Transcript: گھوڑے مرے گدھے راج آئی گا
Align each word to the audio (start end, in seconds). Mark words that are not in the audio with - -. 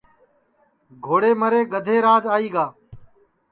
گھوڑے 1.05 1.31
مرے 1.39 1.61
گدھے 1.71 1.95
راج 2.05 2.23
آئی 2.35 2.47
گا 2.53 2.65